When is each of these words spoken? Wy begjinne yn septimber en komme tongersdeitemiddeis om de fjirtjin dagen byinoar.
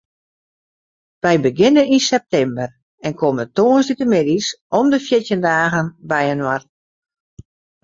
Wy 1.23 1.33
begjinne 1.43 1.83
yn 1.95 2.01
septimber 2.11 2.69
en 3.07 3.13
komme 3.21 3.43
tongersdeitemiddeis 3.57 4.47
om 4.77 4.85
de 4.91 4.99
fjirtjin 5.05 5.43
dagen 5.49 5.87
byinoar. 6.09 6.61